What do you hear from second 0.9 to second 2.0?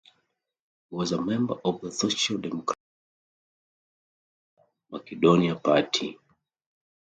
was a member of the